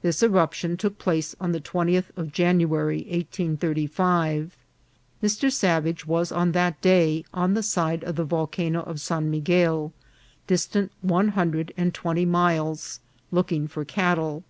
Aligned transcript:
This 0.00 0.24
eruption 0.24 0.76
took 0.76 0.98
place 0.98 1.36
on 1.40 1.52
the 1.52 1.60
20th 1.60 2.06
of 2.16 2.32
January, 2.32 2.96
1835. 3.08 4.56
Mr. 5.22 5.52
Savage 5.52 6.04
was 6.04 6.32
on 6.32 6.50
that 6.50 6.80
day 6.80 7.24
on 7.32 7.54
the 7.54 7.62
side 7.62 8.02
of 8.02 8.16
the 8.16 8.24
Volcano 8.24 8.82
of 8.82 9.00
San 9.00 9.30
Miguel, 9.30 9.92
distant 10.48 10.90
one 11.00 11.28
hundred 11.28 11.72
and 11.76 11.94
twenty 11.94 12.24
miles, 12.26 12.98
looking 13.30 13.68
for 13.68 13.84
cattle. 13.84 14.42